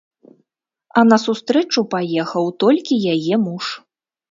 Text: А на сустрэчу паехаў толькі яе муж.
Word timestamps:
А 1.01 1.03
на 1.09 1.17
сустрэчу 1.25 1.85
паехаў 1.93 2.51
толькі 2.65 3.01
яе 3.15 3.35
муж. 3.47 3.65